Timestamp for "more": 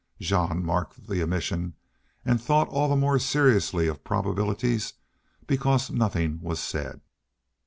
2.95-3.19